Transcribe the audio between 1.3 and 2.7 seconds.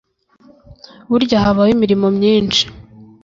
habaho imirimo myinshi